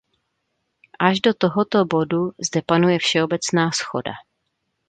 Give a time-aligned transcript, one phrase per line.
[1.07, 4.13] Až do tohoto bodu zde panuje všeobecná shoda.